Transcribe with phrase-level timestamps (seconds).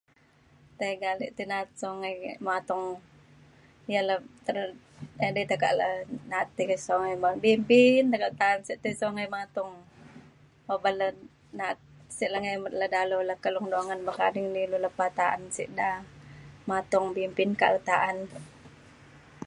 [0.79, 2.15] tega alik tai na'at songai
[2.47, 2.87] matung
[3.93, 4.15] ya le
[4.55, 4.63] re
[5.25, 9.71] edai tekak le beng tai na'at songai bimpin tekak le ta'an tai songai matung
[10.73, 11.07] oban le
[11.59, 11.79] na'at
[12.17, 12.73] sey le ngemet
[13.27, 15.89] le ka Long Dongan bekading ne ilu lepa ta'an sik da.
[16.69, 18.15] matung bimpin tekak le ta'an.